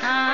[0.00, 0.25] 他。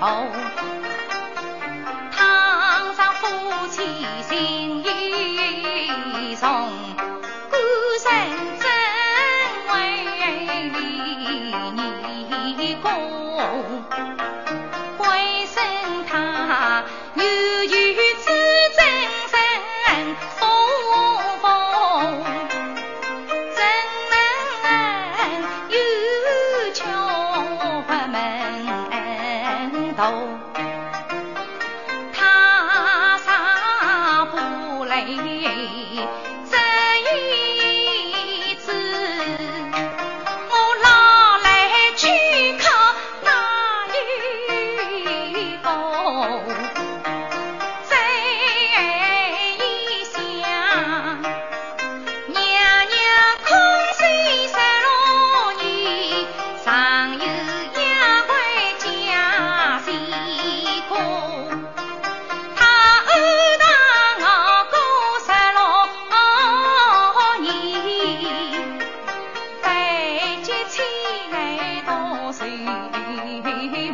[0.00, 0.28] 后
[2.12, 3.82] 汤上夫妻
[4.28, 6.70] 情意重
[7.50, 7.56] 孤
[8.00, 8.08] 臣
[8.58, 8.64] 怎
[9.74, 10.04] 为
[12.56, 12.88] 你共
[29.98, 30.06] 他
[33.18, 35.47] 杀不来。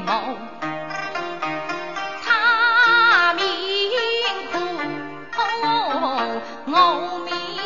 [0.05, 0.37] 谋。
[2.23, 3.45] 他命
[4.53, 4.55] 苦，
[6.67, 6.73] 我
[7.25, 7.64] 命。